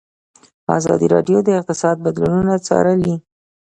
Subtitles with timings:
[0.77, 3.15] ازادي راډیو د اقتصاد بدلونونه څارلي.